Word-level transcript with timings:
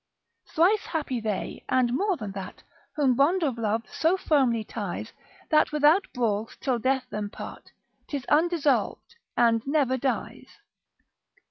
Thrice 0.55 0.87
happy 0.87 1.19
they, 1.21 1.63
and 1.69 1.93
more 1.95 2.17
than 2.17 2.31
that, 2.31 2.63
Whom 2.95 3.13
bond 3.15 3.43
of 3.43 3.59
love 3.59 3.83
so 3.87 4.17
firmly 4.17 4.63
ties, 4.63 5.13
That 5.51 5.71
without 5.71 6.11
brawls 6.11 6.57
till 6.59 6.79
death 6.79 7.07
them 7.11 7.29
part, 7.29 7.71
'Tis 8.07 8.25
undissolv'd 8.27 9.17
and 9.37 9.61
never 9.67 9.97
dies. 9.97 10.57